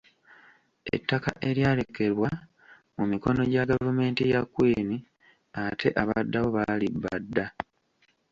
Ettaka 0.95 1.31
eryalekebwa 1.49 2.29
mu 2.95 3.03
mikono 3.11 3.41
gya 3.51 3.63
gavumenti 3.71 4.23
ya 4.33 4.41
Kwini 4.53 4.97
ate 5.63 5.89
abaddawo 6.01 6.47
baalibba 6.55 7.13
dda. 7.23 7.45